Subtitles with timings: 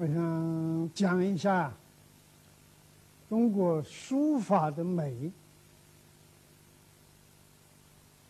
[0.00, 1.70] 我想讲一下
[3.28, 5.30] 中国书法的美。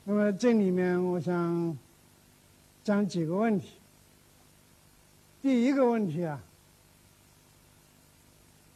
[0.03, 1.79] 那么这里面我想
[2.83, 3.75] 讲几个问题。
[5.41, 6.43] 第一个问题啊，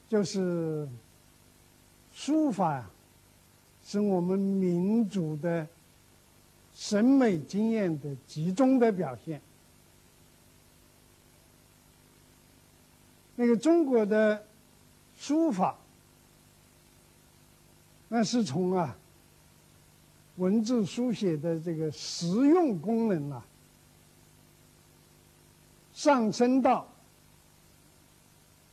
[0.09, 0.89] 就是
[2.13, 2.89] 书法呀，
[3.83, 5.67] 是我们民族的
[6.73, 9.41] 审美经验的集中的表现。
[13.37, 14.45] 那个中国的
[15.17, 15.77] 书法，
[18.09, 18.97] 那是从啊
[20.37, 23.45] 文字书写的这个实用功能啊，
[25.93, 26.87] 上升到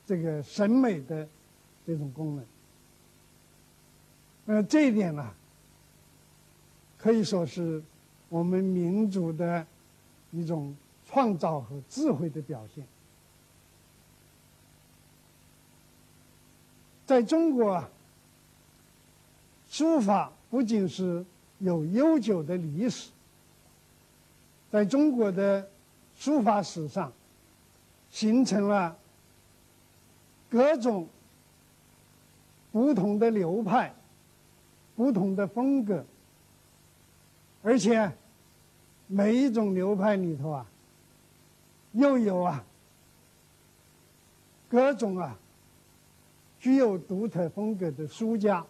[0.06, 1.28] 这个审美的
[1.86, 2.46] 这种功能。
[4.46, 5.34] 那这一点呢，
[6.98, 7.82] 可以说是
[8.30, 9.66] 我们民族的
[10.32, 10.76] 一种
[11.08, 12.86] 创造和智慧的表现。
[17.12, 17.84] 在中国，
[19.70, 21.26] 书法不仅是
[21.60, 23.10] 有悠久的历史，
[24.72, 25.70] 在中国的
[26.16, 27.12] 书法史上，
[28.10, 28.96] 形成了
[30.50, 31.06] 各种
[32.72, 33.94] 不同的流派、
[34.96, 36.06] 不同的风格，
[37.62, 38.10] 而且
[39.08, 40.66] 每一种流派里头啊，
[41.92, 42.64] 又有啊
[44.70, 45.38] 各种啊。
[46.62, 48.64] 具有独特风格的书家，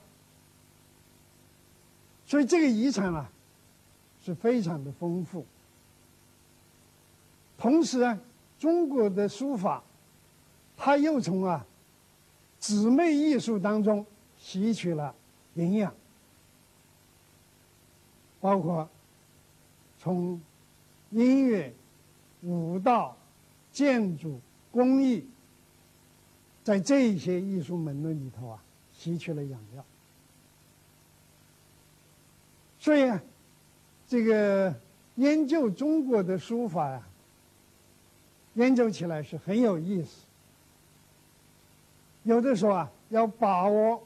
[2.26, 3.30] 所以这个遗产啊
[4.24, 5.46] 是非常的丰富。
[7.58, 8.18] 同时啊，
[8.58, 9.84] 中国的书法，
[10.78, 11.66] 它又从啊
[12.60, 14.06] 姊妹艺术当中
[14.40, 15.14] 吸取了
[15.56, 15.94] 营养，
[18.40, 18.88] 包括
[20.00, 20.42] 从
[21.10, 21.74] 音乐、
[22.44, 23.18] 舞蹈、
[23.74, 24.40] 建筑、
[24.72, 25.28] 工艺。
[26.64, 28.64] 在这一些艺术门类里头啊，
[28.94, 29.84] 吸取了养料，
[32.78, 33.20] 所以啊，
[34.08, 34.76] 这个
[35.16, 37.02] 研究中国的书法呀，
[38.54, 40.22] 研究起来是很有意思。
[42.22, 44.04] 有的时候啊，要把握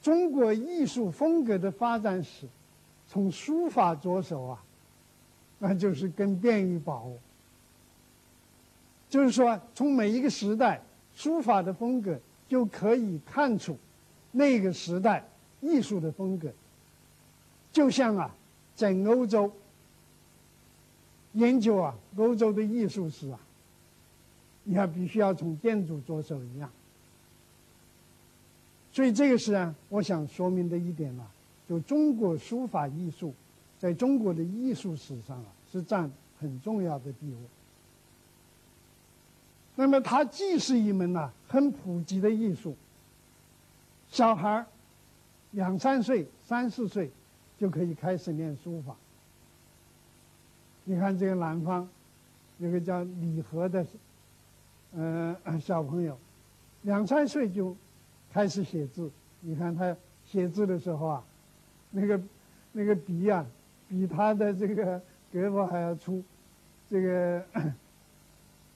[0.00, 2.46] 中国艺术风格的发展史，
[3.06, 4.64] 从书法着手啊，
[5.58, 7.18] 那就是更便于把握。
[9.10, 10.80] 就是说，从每一个时代。
[11.16, 12.16] 书法的风格
[12.48, 13.76] 就可以看出
[14.30, 15.26] 那个时代
[15.60, 16.52] 艺术的风格，
[17.72, 18.32] 就像啊，
[18.76, 19.50] 在欧洲
[21.32, 23.40] 研究啊欧洲的艺术史啊，
[24.64, 26.70] 你看必须要从建筑着手一样。
[28.92, 31.26] 所以这个是啊，我想说明的一点啊，
[31.68, 33.34] 就中国书法艺术
[33.78, 37.36] 在中国的艺术史上啊，是占很重要的地位。
[39.78, 42.74] 那么，它既是一门呐很普及的艺术，
[44.08, 44.64] 小孩
[45.50, 47.10] 两三岁、三四岁
[47.58, 48.96] 就可以开始练书法。
[50.84, 51.86] 你看这个南方
[52.56, 53.86] 有个叫李和的，
[54.96, 56.18] 呃，小朋友，
[56.82, 57.76] 两三岁就
[58.32, 59.10] 开始写字。
[59.40, 59.94] 你看他
[60.24, 61.24] 写字的时候啊，
[61.90, 62.18] 那个
[62.72, 63.44] 那个笔啊，
[63.90, 64.98] 比他的这个
[65.34, 66.24] 胳膊还要粗，
[66.88, 67.44] 这个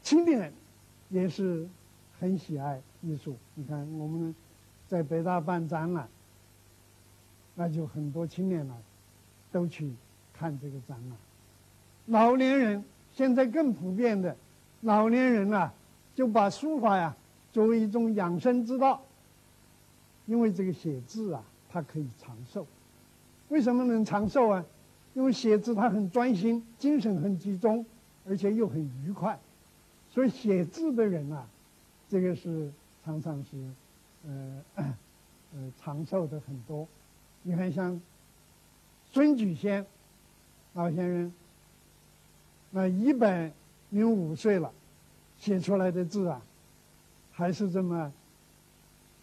[0.03, 0.53] 轻点。
[1.10, 1.68] 也是
[2.18, 3.36] 很喜爱艺术。
[3.54, 4.34] 你看，我们
[4.88, 6.08] 在北大办展览，
[7.54, 8.74] 那就很多青年呢
[9.52, 9.92] 都去
[10.32, 11.18] 看这个展览。
[12.06, 14.36] 老年人现在更普遍的，
[14.80, 15.72] 老年人啊
[16.14, 17.14] 就把书法呀
[17.52, 19.02] 作为一种养生之道，
[20.26, 22.66] 因为这个写字啊，它可以长寿。
[23.48, 24.64] 为什么能长寿啊？
[25.14, 27.84] 因为写字它很专心，精神很集中，
[28.24, 29.36] 而且又很愉快。
[30.12, 31.46] 所以写字的人啊，
[32.08, 32.70] 这个是
[33.04, 33.56] 常常是，
[34.26, 34.64] 呃，
[35.54, 36.86] 呃，长寿的很多。
[37.42, 38.00] 你看，像
[39.12, 39.86] 孙举先
[40.74, 41.32] 老先生，
[42.70, 43.52] 那一百
[43.90, 44.72] 零五岁了，
[45.38, 46.42] 写出来的字啊，
[47.32, 48.12] 还是这么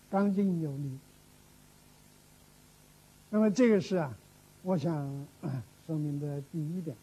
[0.09, 0.97] 刚劲有力。
[3.29, 4.17] 那么这个是啊，
[4.63, 5.27] 我想
[5.85, 6.95] 说明的第一点。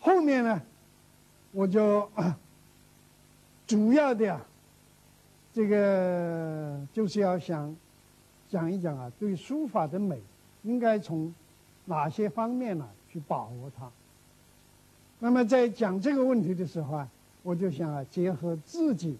[0.00, 0.62] 后面呢？
[1.54, 2.10] 我就
[3.64, 4.40] 主要的呀，
[5.52, 7.74] 这个就是要想
[8.50, 10.20] 讲一讲啊，对书法的美，
[10.64, 11.32] 应该从
[11.84, 13.88] 哪些方面呢去把握它。
[15.20, 17.08] 那么在讲这个问题的时候啊，
[17.44, 19.16] 我就想啊，结合自己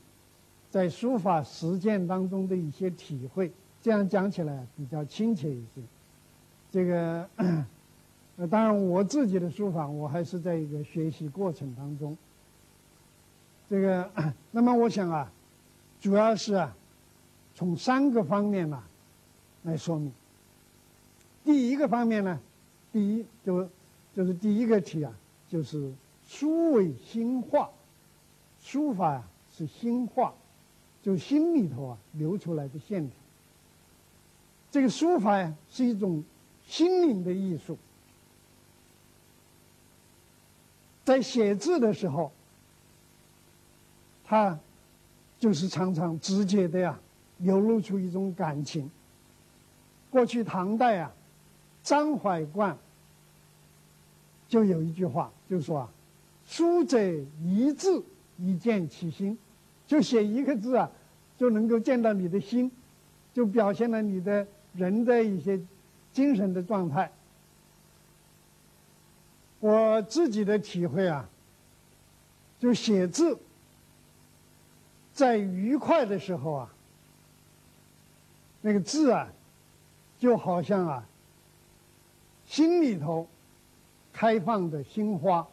[0.70, 3.50] 在书法实践当中的一些体会，
[3.80, 5.80] 这样讲起来比较亲切一些。
[6.72, 7.28] 这个
[8.36, 12.16] 呃，当然我自己的书法，我还是在一个学习过程当中。
[13.70, 14.10] 这个，
[14.50, 15.32] 那么我想啊，
[16.00, 16.76] 主要是啊，
[17.54, 18.82] 从三个方面呢
[19.62, 20.12] 来说明。
[21.44, 22.40] 第一个方面呢，
[22.92, 23.68] 第一就
[24.12, 25.12] 就是第一个题啊，
[25.48, 25.92] 就是
[26.26, 27.70] 书为心画，
[28.60, 29.22] 书法呀
[29.56, 30.34] 是心画，
[31.02, 33.16] 就心里头啊流出来的线条。
[34.72, 36.24] 这个书法呀是一种
[36.66, 37.78] 心灵的艺术。
[41.04, 42.32] 在写字的时候，
[44.24, 44.58] 他
[45.38, 46.98] 就是常常直接的呀，
[47.38, 48.90] 流露出一种感情。
[50.10, 51.12] 过去唐代啊，
[51.82, 52.76] 张怀灌
[54.48, 55.88] 就有一句话，就说啊
[56.46, 56.98] ：“书者
[57.42, 58.02] 一字
[58.38, 59.36] 以见其心，
[59.86, 60.90] 就写一个字啊，
[61.36, 62.70] 就能够见到你的心，
[63.34, 65.60] 就表现了你的人的一些
[66.12, 67.10] 精神的状态。”
[69.64, 71.26] 我自己的体会啊，
[72.60, 73.38] 就写字，
[75.14, 76.74] 在愉快的时候啊，
[78.60, 79.26] 那个字啊，
[80.18, 81.06] 就好像啊，
[82.44, 83.26] 心里头
[84.12, 85.46] 开放的心花；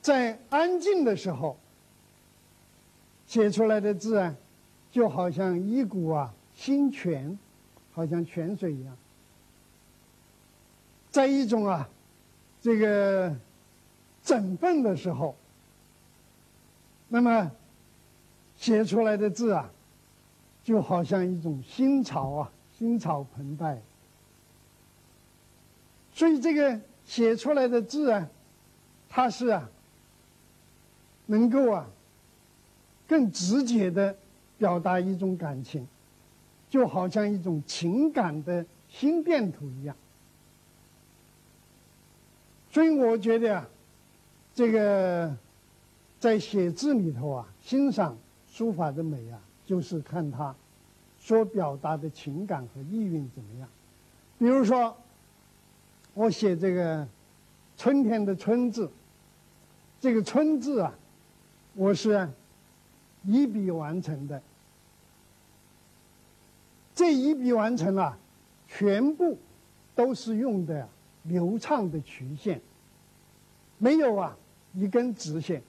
[0.00, 1.58] 在安静的时候，
[3.26, 4.34] 写出来的字啊，
[4.90, 7.38] 就好像一股啊心泉，
[7.92, 8.96] 好像泉水一样。
[11.14, 11.88] 在一种啊，
[12.60, 13.32] 这个
[14.20, 15.36] 整顿的时候，
[17.06, 17.52] 那么
[18.56, 19.70] 写出来的字啊，
[20.64, 23.80] 就好像一种新潮啊，新潮澎湃。
[26.12, 28.28] 所以这个写出来的字啊，
[29.08, 29.70] 它是啊，
[31.26, 31.86] 能够啊，
[33.06, 34.16] 更直接的
[34.58, 35.86] 表达一种感情，
[36.68, 39.94] 就好像一种情感的心电图一样。
[42.74, 43.68] 所以我觉得啊，
[44.52, 45.32] 这个
[46.18, 48.18] 在写字里头啊，欣赏
[48.48, 50.52] 书法的美啊，就是看它
[51.20, 53.68] 所表达的情感和意蕴怎么样。
[54.40, 54.96] 比如说，
[56.14, 57.06] 我写这个
[57.76, 58.90] 春天的“春”字，
[60.00, 60.92] 这个“春”字啊，
[61.74, 62.28] 我是
[63.22, 64.42] 一笔完成的。
[66.92, 68.18] 这一笔完成啊，
[68.66, 69.38] 全部
[69.94, 70.88] 都是用的。
[71.24, 72.60] 流畅的曲线，
[73.76, 74.36] 没有啊
[74.72, 75.62] 一根直线。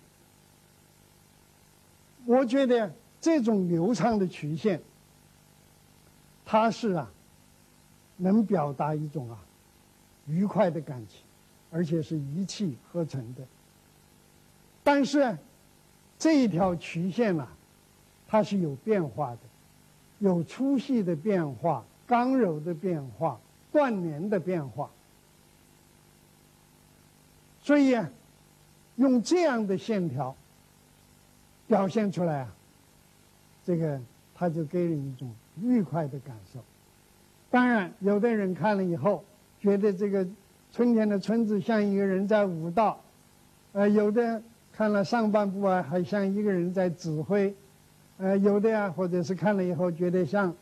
[2.25, 4.81] 我觉得这种流畅的曲线，
[6.45, 7.11] 它是啊，
[8.17, 9.37] 能表达一种啊
[10.27, 11.21] 愉快的感情，
[11.71, 13.43] 而且是一气呵成的。
[14.83, 15.37] 但是
[16.17, 17.47] 这一条曲线啊，
[18.27, 19.39] 它是有变化的，
[20.19, 23.39] 有粗细的变化、刚柔的变化、
[23.71, 24.89] 断连的变化。
[27.65, 28.07] 所以啊，
[28.97, 30.35] 用这样的线条
[31.65, 32.53] 表现出来啊，
[33.65, 33.99] 这个
[34.35, 36.59] 他就给人一种愉快的感受。
[37.49, 39.23] 当然，有的人看了以后
[39.59, 40.27] 觉得这个
[40.71, 43.01] 春天的“春”字像一个人在舞蹈，
[43.73, 47.51] 呃，有的看了上半部啊，还像一个人在指挥，
[48.19, 50.53] 呃，有的呀，或者是看了以后觉得像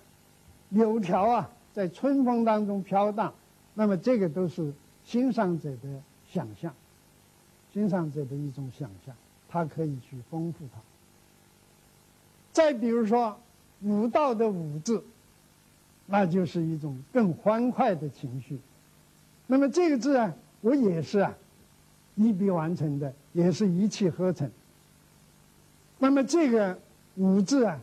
[0.70, 3.34] 柳条啊在春风当中飘荡。
[3.74, 4.72] 那么，这个都是
[5.04, 6.74] 欣赏者的想象。
[7.74, 9.16] 欣赏者的一种想象，
[9.50, 10.80] 他可以去丰富它。
[12.52, 13.36] 再比如说
[13.82, 15.04] “武道”的“武”字，
[16.06, 18.60] 那就是一种更欢快的情绪。
[19.48, 21.36] 那么这个字啊，我也是啊，
[22.14, 24.48] 一笔完成的，也是一气呵成。
[25.98, 26.80] 那么这个
[27.18, 27.82] “舞”字啊，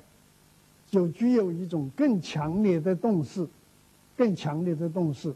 [0.88, 3.44] 就具有一种更强烈的动势，
[4.16, 5.34] 更强烈的动势。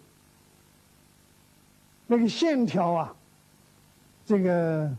[2.06, 3.16] 那个线条啊。
[4.26, 4.90] 这个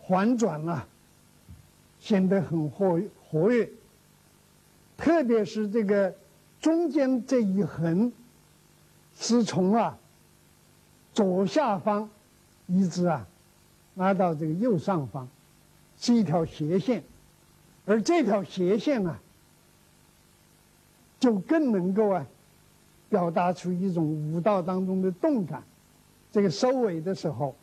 [0.00, 0.84] 环转啊，
[2.00, 3.00] 显得很活
[3.30, 3.70] 活跃。
[4.96, 6.12] 特别是这个
[6.60, 8.12] 中间这一横，
[9.14, 9.96] 是从啊
[11.14, 12.10] 左下方
[12.66, 13.24] 一直啊
[13.94, 15.28] 拉到这个右上方，
[15.96, 17.04] 是一条斜线，
[17.86, 19.16] 而这条斜线呢，
[21.20, 22.26] 就更能够啊
[23.08, 25.62] 表达出一种武道当中的动感。
[26.32, 27.54] 这个收尾的时候。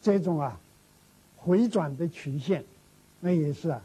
[0.00, 0.58] 这种啊，
[1.36, 2.64] 回转的曲线，
[3.20, 3.82] 那也是啊，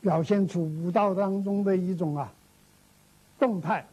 [0.00, 2.32] 表现出武道当中的一种啊
[3.38, 3.86] 动态。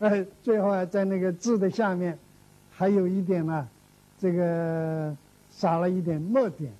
[0.00, 2.18] 哎，最后啊，在那个字的下面，
[2.70, 3.68] 还有一点呢，
[4.18, 5.16] 这个
[5.50, 6.72] 撒了一点墨点。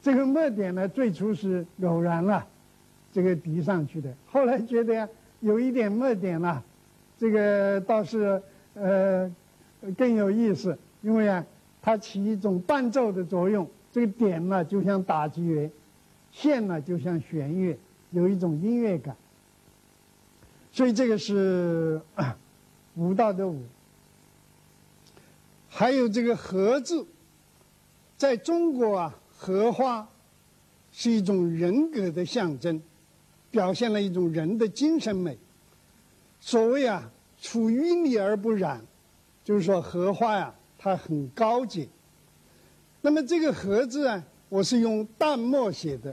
[0.00, 2.46] 这个墨点呢，最初是偶然了，
[3.12, 4.12] 这个滴上去的。
[4.26, 5.08] 后来觉得呀，
[5.40, 6.62] 有一点墨点了，
[7.18, 8.40] 这个倒是
[8.74, 9.32] 呃
[9.96, 11.44] 更有意思，因为啊，
[11.82, 13.68] 它起一种伴奏的作用。
[13.90, 15.68] 这个点呢，就像打击乐；
[16.30, 17.78] 线呢，就像弦乐，
[18.12, 19.14] 有一种音乐感。
[20.72, 22.00] 所以这个是
[22.94, 23.62] 舞蹈的舞。
[25.68, 27.06] 还有这个“荷”字，
[28.16, 30.08] 在中国啊，荷花
[30.90, 32.80] 是一种人格的象征，
[33.50, 35.36] 表现了一种人的精神美。
[36.40, 37.10] 所谓啊
[37.40, 38.82] ，“出淤泥而不染”，
[39.44, 41.86] 就是说荷花呀，它很高洁。
[43.02, 46.12] 那么这个“荷”字啊，我是用淡墨写的，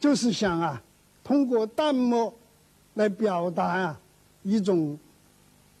[0.00, 0.82] 就是想啊，
[1.22, 2.32] 通过淡墨
[2.94, 4.00] 来表达啊
[4.42, 4.98] 一种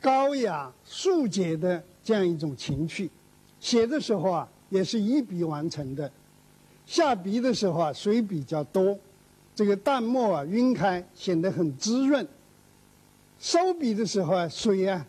[0.02, 3.10] 高雅素洁的这样一种情趣。
[3.58, 6.12] 写的时候啊，也是一笔完成的。
[6.84, 8.98] 下笔的时候啊，水比较多，
[9.54, 12.26] 这个淡墨啊晕开，显得很滋润。
[13.38, 15.06] 收笔的时候啊，水啊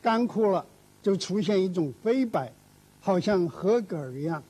[0.00, 0.64] 干枯了，
[1.02, 2.52] 就出现一种飞白。
[3.02, 4.42] 好像荷梗一样，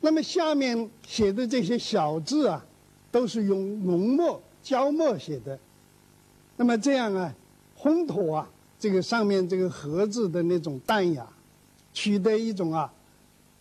[0.00, 2.66] 那么下面写的这些小字啊，
[3.12, 5.56] 都是用浓墨、焦墨写的。
[6.56, 7.32] 那么这样啊，
[7.78, 8.50] 烘托啊，
[8.80, 11.24] 这个上面这个“荷”字的那种淡雅，
[11.92, 12.92] 取得一种啊，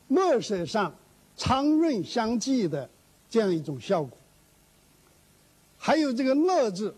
[0.08, 0.92] 墨色上
[1.38, 2.90] 苍润相济的
[3.30, 4.18] 这样一种效果。
[5.78, 6.96] 还有这个“乐”字，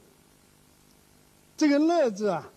[1.58, 2.50] 这个“乐”字啊，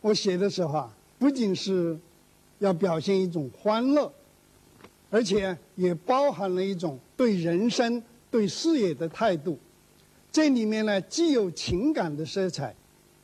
[0.00, 1.98] 我写的时候啊，不仅是。
[2.58, 4.10] 要表现一种欢乐，
[5.10, 9.58] 而且也包含了一种对人生、对事业的态度。
[10.32, 12.74] 这里面呢，既有情感的色彩，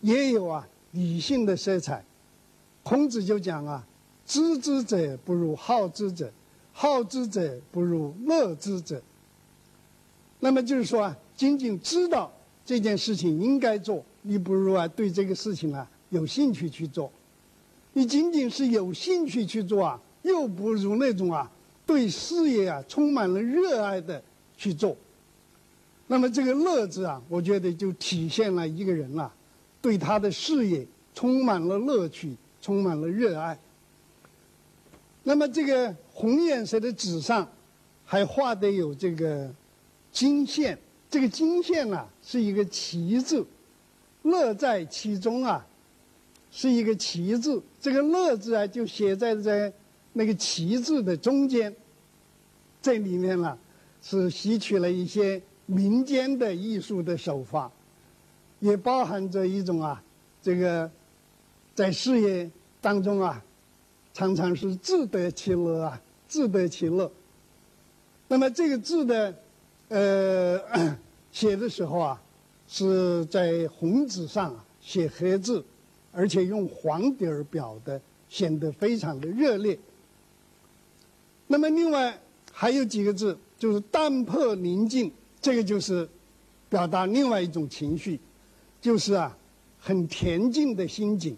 [0.02, 2.04] 也有啊理性的色彩。
[2.82, 3.82] 孔子就讲啊
[4.26, 6.30] ：“知之者不如好之者，
[6.74, 9.00] 好之者不如乐之者。”
[10.40, 12.30] 那么就是说啊，仅仅知道
[12.66, 17.10] 这件事情应该做，你不如啊对这个事情啊有兴趣去做。
[17.94, 21.50] 你仅仅是有兴趣去做啊，又不如那种啊
[21.84, 24.22] 对事业啊充满了热爱的
[24.56, 24.96] 去做。
[26.06, 29.32] 那么这个“乐”字啊，我觉得就体现了一个人啊
[29.80, 33.58] 对他的事业充满了乐趣，充满了热爱。
[35.22, 37.48] 那么这个红颜色的纸上
[38.04, 39.50] 还画的有这个
[40.10, 40.78] 金线，
[41.10, 43.46] 这个金线呢是一个“旗”字，
[44.22, 45.66] 乐在其中啊。
[46.54, 49.72] 是一个“旗”字，这个“乐”字啊，就写在在
[50.12, 51.74] 那个“旗”字的中间。
[52.82, 53.58] 这里面呢，
[54.02, 57.72] 是吸取了一些民间的艺术的手法，
[58.60, 60.02] 也包含着一种啊，
[60.42, 60.90] 这个
[61.74, 62.50] 在事业
[62.82, 63.42] 当中啊，
[64.12, 67.10] 常常是自得其乐啊，自得其乐。
[68.28, 69.34] 那么这个字的
[69.88, 70.60] 呃
[71.32, 72.22] 写的时候啊，
[72.68, 75.64] 是在红纸上写黑字。
[76.12, 79.78] 而且用黄底儿表的，显得非常的热烈。
[81.46, 82.20] 那么另外
[82.52, 86.06] 还有几个字，就是淡泊宁静，这个就是
[86.68, 88.20] 表达另外一种情绪，
[88.80, 89.36] 就是啊
[89.80, 91.34] 很恬静的心境，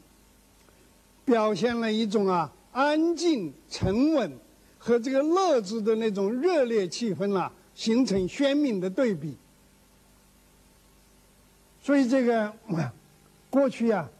[1.24, 4.32] 表现了一种啊安静沉稳
[4.78, 9.36] 和这个乐子的那种热烈气氛啊，形成鲜明的对比。
[11.80, 12.52] 所以这个
[13.48, 14.10] 过去啊。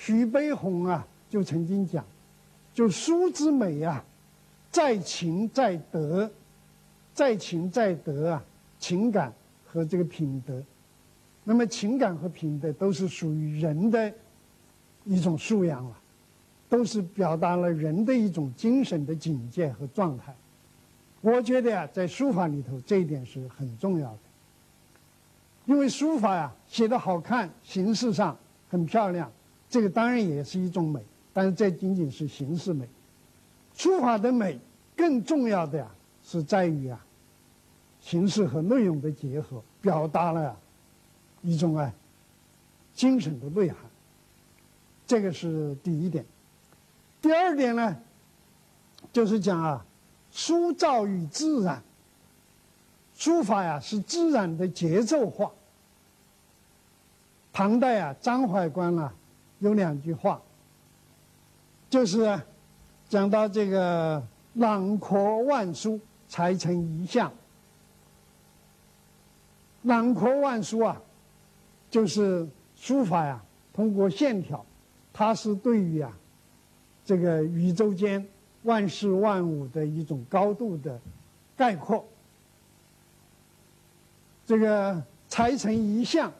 [0.00, 2.04] 徐悲鸿啊，就曾经讲，
[2.72, 4.02] 就书之美啊，
[4.70, 6.30] 在情在德，
[7.12, 8.44] 在情在德啊，
[8.78, 9.32] 情感
[9.66, 10.62] 和这个品德，
[11.42, 14.10] 那么情感和品德都是属于人的
[15.04, 15.98] 一种素养了，
[16.68, 20.32] 都是表达了人的一种精神的境界和状态。
[21.20, 24.18] 我觉得呀，在书法里头，这一点是很重要的，
[25.66, 28.38] 因为书法呀，写的好看，形式上
[28.70, 29.28] 很漂亮。
[29.70, 31.00] 这个当然也是一种美，
[31.32, 32.88] 但是这仅仅是形式美。
[33.74, 34.58] 书法的美
[34.96, 35.86] 更重要的呀，
[36.24, 36.98] 是在于啊，
[38.00, 40.56] 形式和内容的结合，表达了
[41.42, 41.92] 一种啊
[42.94, 43.78] 精神的内涵。
[45.06, 46.24] 这个是第一点。
[47.20, 47.96] 第二点呢，
[49.12, 49.84] 就是讲啊，
[50.32, 51.82] 书造与自然。
[53.14, 55.50] 书法呀是自然的节奏化。
[57.52, 59.12] 唐代啊，张怀观啊。
[59.60, 60.40] 有两句话，
[61.90, 62.40] 就是
[63.08, 64.24] 讲到这个
[64.54, 67.32] “囊括万书，才成一象”。
[69.82, 71.00] 囊括万书啊，
[71.90, 72.46] 就是
[72.76, 74.64] 书法呀，通过线条，
[75.12, 76.16] 它是对于啊
[77.04, 78.24] 这个宇宙间
[78.62, 81.00] 万事万物的一种高度的
[81.56, 82.06] 概括。
[84.46, 86.32] 这个“才成一象”。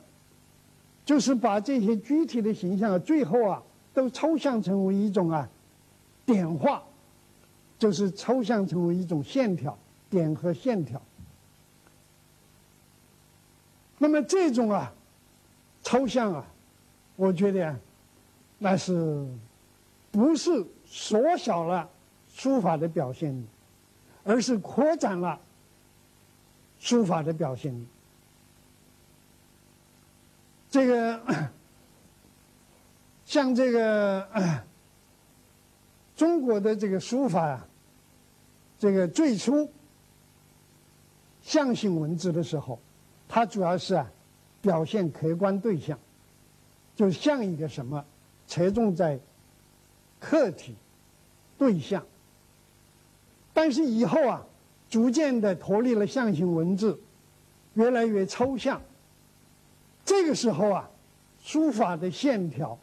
[1.08, 3.62] 就是把这些具体的形象，最后啊
[3.94, 5.48] 都抽象成为一种啊
[6.26, 6.82] 点画，
[7.78, 9.74] 就是抽象成为一种线条
[10.10, 11.00] 点和线条。
[13.96, 14.92] 那么这种啊
[15.82, 16.44] 抽象啊，
[17.16, 17.74] 我觉得
[18.58, 19.26] 那是
[20.10, 21.88] 不是缩小了
[22.28, 23.46] 书法的表现力，
[24.24, 25.40] 而是扩展了
[26.78, 27.86] 书法的表现力。
[30.70, 31.20] 这个
[33.24, 34.28] 像这个
[36.16, 37.66] 中国的这个书法呀，
[38.78, 39.70] 这个最初
[41.42, 42.78] 象形文字的时候，
[43.28, 44.10] 它主要是啊
[44.60, 45.98] 表现客观对象，
[46.96, 48.04] 就像一个什么，
[48.46, 49.18] 侧重在
[50.18, 50.74] 客体
[51.56, 52.04] 对象。
[53.54, 54.44] 但是以后啊，
[54.90, 57.00] 逐渐的脱离了象形文字，
[57.74, 58.80] 越来越抽象。
[60.08, 60.88] 这个时候啊，
[61.38, 62.78] 书法的线条，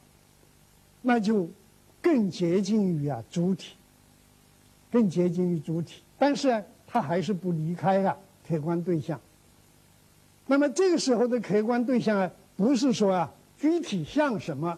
[1.01, 1.49] 那就
[1.99, 3.73] 更接近于啊主体，
[4.91, 6.03] 更接近于主体。
[6.19, 8.15] 但是它还是不离开啊
[8.47, 9.19] 客观对象。
[10.45, 14.77] 那么这个时候的客观对象啊，不是说啊具体像什么，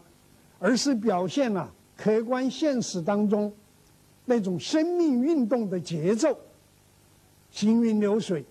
[0.58, 3.54] 而是表现了客观现实当中
[4.24, 6.40] 那种生命运动的节奏，
[7.52, 8.46] 行云流水，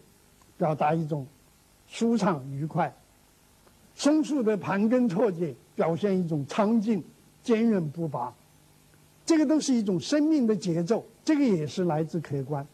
[0.58, 1.26] 表达一种
[1.88, 2.94] 舒畅愉快。
[3.96, 7.02] 松树的盘根错节，表现一种苍劲、
[7.42, 8.32] 坚韧不拔，
[9.24, 12.64] 这个都是一种生命的节奏，这个也是来自客观。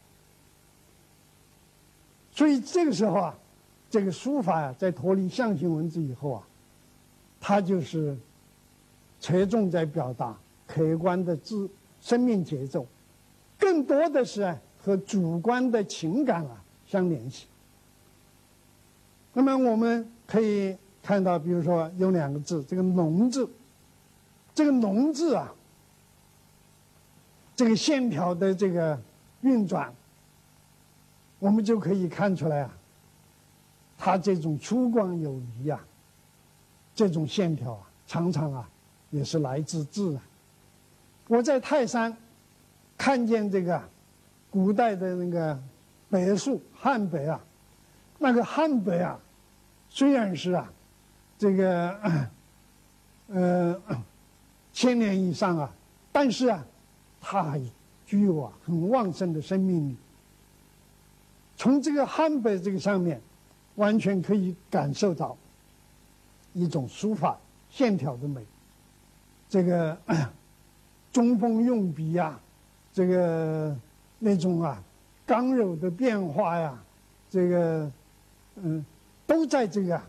[2.32, 3.38] 所以这个时候啊，
[3.88, 6.42] 这个书法呀，在脱离象形文字以后啊，
[7.40, 8.18] 它就是
[9.20, 12.84] 侧重在表达客观的字生命节奏，
[13.56, 17.46] 更多的是和主观的情感啊相联系。
[19.34, 20.76] 那么我们可以。
[21.02, 23.50] 看到，比如说有两个字，这个“龙”字，
[24.54, 25.52] 这个“龙”字啊，
[27.56, 28.96] 这个线条的这个
[29.40, 29.92] 运转，
[31.40, 32.70] 我们就可以看出来啊，
[33.98, 35.84] 它这种粗犷有余啊，
[36.94, 38.70] 这种线条啊，常常啊，
[39.10, 40.22] 也是来自自然。
[41.26, 42.16] 我在泰山
[42.96, 43.82] 看见这个
[44.50, 45.60] 古代的那个
[46.08, 47.40] 柏树汉柏啊，
[48.20, 49.18] 那个汉柏啊，
[49.88, 50.72] 虽然是啊。
[51.42, 51.98] 这个，
[53.26, 53.82] 呃，
[54.72, 55.68] 千年以上啊，
[56.12, 56.64] 但是啊，
[57.20, 57.60] 它还
[58.06, 59.96] 具有啊很旺盛的生命力。
[61.56, 63.20] 从这个汉碑这个上面，
[63.74, 65.36] 完全可以感受到
[66.52, 67.36] 一种书法
[67.68, 68.46] 线条的美。
[69.48, 69.98] 这个
[71.12, 72.38] 中锋用笔呀，
[72.94, 73.76] 这个
[74.20, 74.80] 那种啊
[75.26, 76.80] 刚柔的变化呀，
[77.28, 77.90] 这个
[78.54, 78.86] 嗯，
[79.26, 80.00] 都在这个。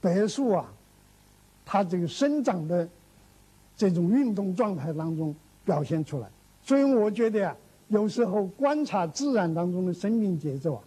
[0.00, 0.72] 柏树啊，
[1.66, 2.88] 它这个生长的
[3.76, 5.34] 这种运动状态当中
[5.64, 6.28] 表现出来，
[6.62, 7.56] 所以我觉得啊，
[7.88, 10.82] 有时候观察自然当中的生命节奏啊，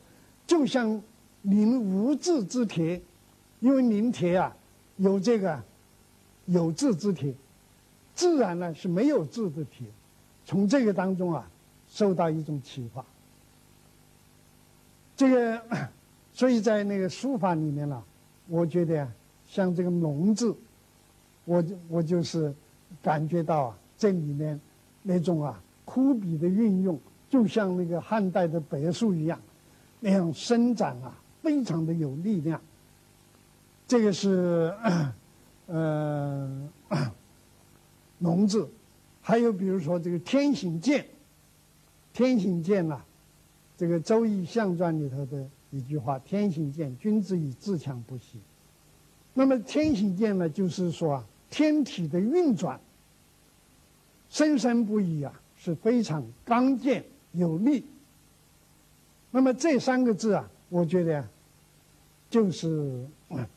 [0.47, 1.01] 就像
[1.41, 3.01] 临无字之帖，
[3.59, 4.55] 因为临帖啊
[4.95, 5.61] 有这个
[6.45, 7.33] 有字之帖，
[8.15, 9.85] 自然呢是没有字的帖，
[10.45, 11.45] 从这个当中啊
[11.89, 13.03] 受到一种启发。
[15.17, 15.61] 这个，
[16.33, 18.01] 所以在那个书法里面呢。
[18.51, 19.07] 我觉得啊，
[19.47, 20.53] 像这个“龙”字，
[21.45, 22.53] 我我就是
[23.01, 24.59] 感觉到啊，这里面
[25.03, 29.39] 那种啊枯笔的运用，就像那个汉代的柏树一样，
[30.01, 32.59] 那样伸展啊，非常的有力量。
[33.87, 34.73] 这个是
[35.67, 36.69] 呃
[38.19, 38.69] “龙”字，
[39.21, 41.05] 还有比如说这个“天行健
[42.11, 42.99] ”，“天行健”呐，
[43.77, 45.47] 这个《周易象传》里头的。
[45.71, 48.39] 一句话：“天行健，君子以自强不息。”
[49.33, 52.79] 那么“天行健”呢，就是说啊，天体的运转
[54.29, 57.85] 生生不已啊，是非常刚健有力。
[59.31, 61.25] 那么这三个字啊，我觉得
[62.29, 63.07] 就是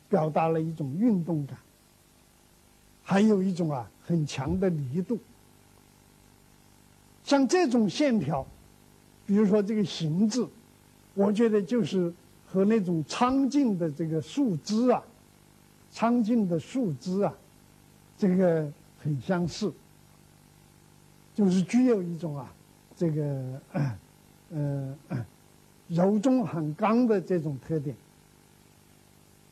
[0.07, 1.57] 表达了一种运动感，
[3.03, 5.19] 还有一种啊很强的力度。
[7.25, 8.47] 像这种线条，
[9.25, 10.47] 比如说这个“行”字。
[11.15, 12.13] 我觉得就是
[12.45, 15.01] 和那种苍劲的这个树枝啊，
[15.89, 17.33] 苍劲的树枝啊，
[18.17, 18.69] 这个
[19.01, 19.71] 很相似，
[21.33, 22.53] 就是具有一种啊，
[22.97, 23.61] 这个
[24.51, 24.97] 呃
[25.87, 27.95] 柔中很刚的这种特点。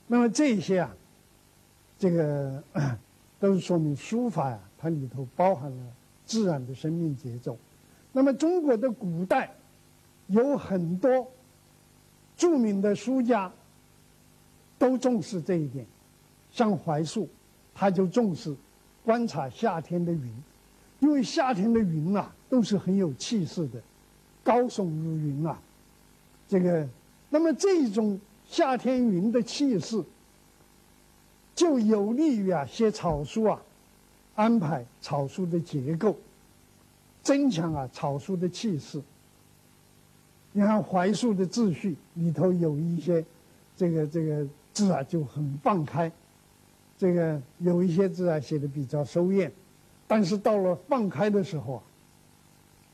[0.05, 0.93] 那么这些啊，
[1.97, 2.61] 这个
[3.39, 5.83] 都是说明书法呀，它里头包含了
[6.25, 7.57] 自然的生命节奏。
[8.11, 9.49] 那么中国的古代
[10.27, 11.25] 有很多。
[12.35, 13.51] 著名的书家
[14.77, 15.85] 都重视这一点，
[16.51, 17.29] 像怀素，
[17.73, 18.53] 他就重视
[19.05, 20.33] 观察夏天的云，
[20.99, 23.81] 因为夏天的云啊都是很有气势的，
[24.43, 25.59] 高耸如云啊。
[26.47, 26.87] 这个，
[27.29, 30.03] 那么这种夏天云的气势，
[31.55, 33.61] 就有利于啊写草书啊，
[34.35, 36.17] 安排草书的结构，
[37.21, 39.01] 增强啊草书的气势。
[40.55, 43.25] 你看槐树的秩序里头有一些，
[43.75, 46.11] 这个这个字啊就很放开，
[46.95, 49.49] 这个有一些字啊写的比较收敛，
[50.07, 51.83] 但是到了放开的时候啊，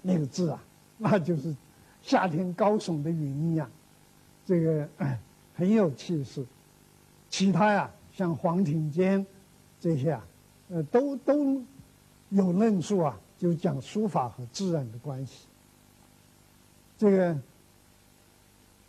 [0.02, 0.64] 那个字啊，
[0.98, 1.54] 那就是
[2.02, 3.70] 夏天高耸的云一样，
[4.46, 4.88] 这个
[5.54, 6.46] 很有气势。
[7.30, 9.24] 其他呀，像黄庭坚
[9.82, 10.26] 这些啊，
[10.70, 11.62] 呃，都都
[12.30, 15.49] 有论述啊，就讲书法和自然的关系。
[17.00, 17.36] 这个。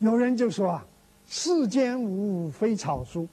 [0.00, 0.86] 有人就说啊，
[1.26, 3.28] 世间无物非草书，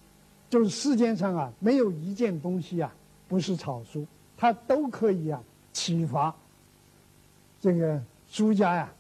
[0.50, 2.94] 就是世间上啊没有一件东西啊
[3.26, 6.36] 不是草书，它都可以啊启发
[7.62, 8.94] 这个书家呀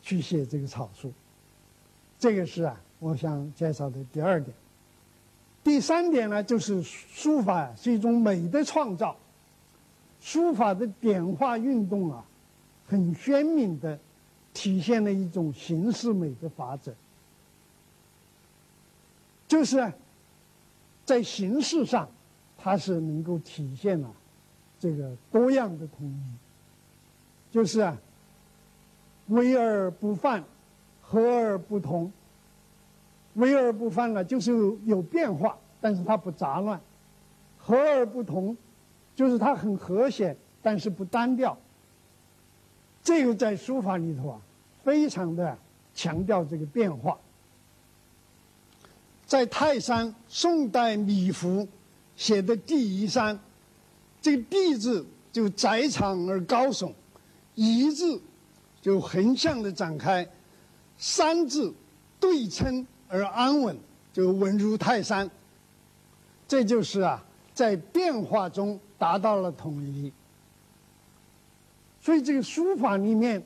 [0.00, 1.12] 去写这个草书。
[2.18, 4.56] 这个是啊我想介绍的第二点。
[5.62, 9.14] 第三点呢，就是书法是一种美的创造，
[10.18, 12.24] 书法的点画运动啊，
[12.86, 13.98] 很鲜明的。
[14.56, 16.90] 体现了一种形式美的法则，
[19.46, 19.92] 就是
[21.04, 22.08] 在形式上，
[22.56, 24.10] 它是能够体现了
[24.80, 27.98] 这个多样的统一，就是啊，
[29.26, 30.42] 微而不泛，
[31.02, 32.10] 和而不同。
[33.34, 34.52] 微而不泛呢，就是
[34.86, 36.80] 有变化，但是它不杂乱；
[37.58, 38.56] 和而不同，
[39.14, 41.58] 就是它很和谐，但是不单调。
[43.02, 44.40] 这个在书法里头啊。
[44.86, 45.58] 非常的
[45.92, 47.18] 强调这个变化，
[49.26, 51.66] 在泰山，宋代米芾
[52.14, 53.36] 写的“第一山”，
[54.22, 56.92] 这个“地”字就窄长而高耸
[57.56, 58.22] ，“一”字
[58.80, 60.24] 就横向的展开
[60.96, 61.74] ，“山”字
[62.20, 63.76] 对称而安稳，
[64.12, 65.28] 就稳如泰山。
[66.46, 67.20] 这就是啊，
[67.52, 70.12] 在变化中达到了统一。
[72.00, 73.44] 所以这个书法里面。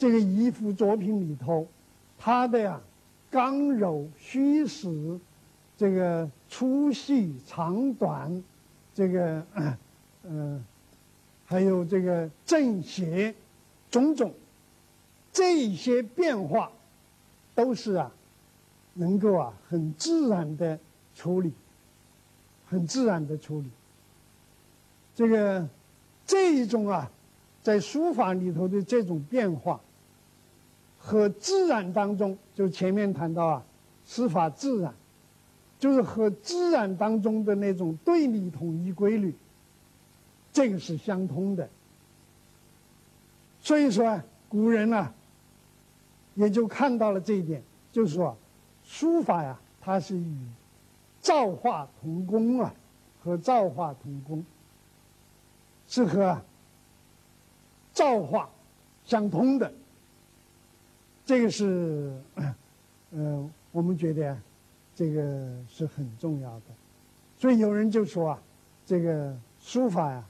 [0.00, 1.68] 这个一幅作品里头，
[2.18, 2.80] 它的呀
[3.30, 5.20] 刚柔虚实，
[5.76, 8.42] 这个粗细长短，
[8.94, 9.44] 这个
[10.22, 10.64] 嗯，
[11.44, 13.34] 还有这个正邪，
[13.90, 14.32] 种种
[15.30, 16.72] 这些变化，
[17.54, 18.10] 都是啊
[18.94, 20.78] 能够啊很自然的
[21.14, 21.52] 处理，
[22.70, 23.68] 很自然的处理。
[25.14, 25.68] 这个
[26.26, 27.10] 这一种啊，
[27.62, 29.78] 在书法里头的这种变化。
[31.10, 33.62] 和自然当中，就前面谈到啊，
[34.06, 34.94] 师法自然，
[35.76, 39.34] 就是和自然当中的那种对立统一规律，
[40.52, 41.68] 这个是相通的。
[43.60, 45.12] 所以说啊，古人呢，
[46.36, 48.36] 也就看到了这一点，就是说，
[48.84, 50.36] 书法呀，它是与
[51.20, 52.72] 造化同工啊，
[53.24, 54.44] 和造化同工，
[55.88, 56.40] 是和
[57.92, 58.48] 造化
[59.04, 59.72] 相通的。
[61.30, 62.12] 这个是，
[63.12, 64.36] 呃，我们觉得
[64.96, 66.64] 这个是很重要的，
[67.38, 68.42] 所以有人就说啊，
[68.84, 70.24] 这个书法呀，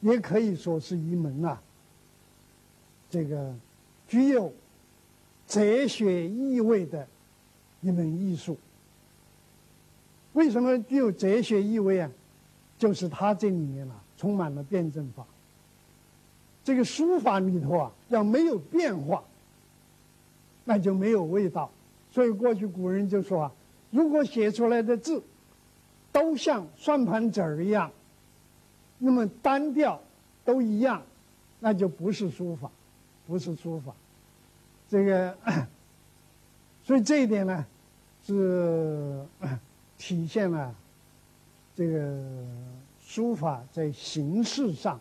[0.00, 1.60] 也可以说是一门啊，
[3.10, 3.54] 这个
[4.08, 4.50] 具有
[5.46, 7.06] 哲学意味的
[7.82, 8.56] 一门艺术。
[10.32, 12.10] 为什么具有哲学意味啊？
[12.78, 15.26] 就是它这里面啊，充满了辩证法。
[16.64, 19.22] 这个书法里头啊，要没有变化。
[20.68, 21.70] 那就没有味道，
[22.10, 23.52] 所以过去古人就说啊，
[23.90, 25.22] 如果写出来的字
[26.12, 27.90] 都像算盘子儿一样，
[28.98, 30.02] 那么单调
[30.44, 31.02] 都一样，
[31.60, 32.70] 那就不是书法，
[33.26, 33.94] 不是书法。
[34.88, 35.36] 这个，
[36.82, 37.64] 所以这一点呢，
[38.24, 39.24] 是
[39.96, 40.74] 体现了
[41.74, 42.44] 这个
[43.00, 45.00] 书法在形式上，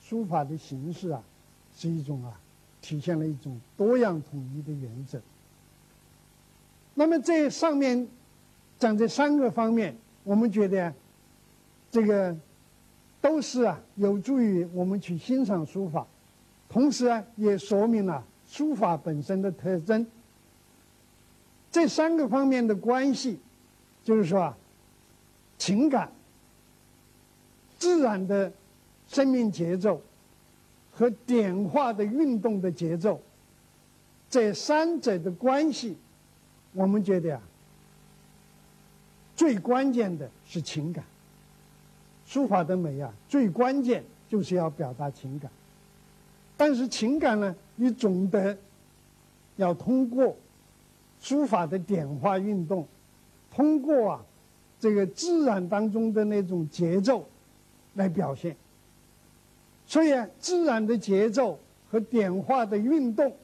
[0.00, 1.22] 书法的形式啊，
[1.74, 2.38] 是一种啊。
[2.86, 5.20] 体现了一种多样统一的原则。
[6.94, 8.06] 那么这上面
[8.78, 10.94] 讲这三个方面，我们觉得
[11.90, 12.36] 这个
[13.20, 16.06] 都是啊有助于我们去欣赏书法，
[16.68, 20.06] 同时啊也说明了书法本身的特征。
[21.72, 23.40] 这三个方面的关系，
[24.04, 24.56] 就是说啊，
[25.58, 26.12] 情感、
[27.80, 28.52] 自然的
[29.08, 30.00] 生命节奏。
[30.98, 33.20] 和点画的运动的节奏，
[34.30, 35.94] 这三者的关系，
[36.72, 37.42] 我们觉得啊，
[39.36, 41.04] 最关键的是情感。
[42.24, 45.50] 书法的美啊，最关键就是要表达情感。
[46.56, 48.56] 但是情感呢，你总得
[49.56, 50.34] 要通过
[51.20, 52.88] 书法的点画运动，
[53.50, 54.24] 通过啊
[54.80, 57.28] 这个自然当中的那种节奏
[57.94, 58.56] 来表现。
[59.86, 61.58] 所以啊，自然的节奏
[61.90, 63.36] 和点画的运动，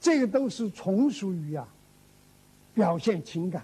[0.00, 1.68] 这个都是从属于啊
[2.74, 3.62] 表现情感。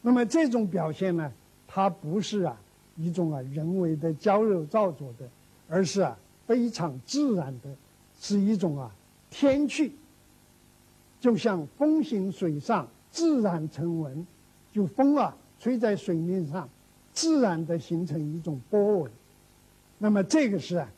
[0.00, 1.32] 那么这种表现呢，
[1.68, 2.60] 它不是啊
[2.96, 5.28] 一种啊人为的矫揉造作的，
[5.68, 7.70] 而是啊非常自然的，
[8.20, 8.90] 是一种啊
[9.30, 9.92] 天气，
[11.20, 14.26] 就像风行水上，自然成文，
[14.72, 16.68] 就风啊吹在水面上。
[17.14, 19.12] 自然的形成一种波纹，
[19.98, 20.90] 那么这个是啊，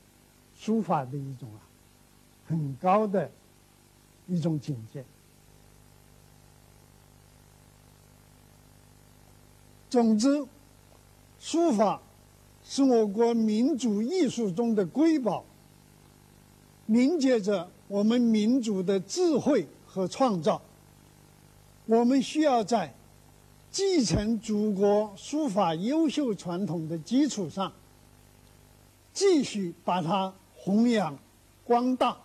[0.57, 1.59] 书法的一种啊，
[2.47, 3.31] 很高的
[4.29, 5.05] 一种境界。
[9.91, 10.47] 总之，
[11.41, 12.01] 书法
[12.65, 15.45] 是我国民族艺术中的瑰宝，
[16.87, 20.63] 凝结着我们民族的智慧和创造。
[21.87, 22.95] 我们需要在。
[23.75, 27.73] 继承祖国书法优秀传统的基础上，
[29.13, 31.19] 继续把它弘扬
[31.65, 32.17] 光大。